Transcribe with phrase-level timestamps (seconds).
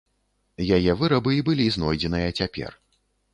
[0.77, 2.71] Яе вырабы і былі знойдзеныя цяпер.